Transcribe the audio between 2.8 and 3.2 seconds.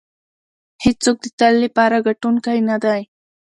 دی.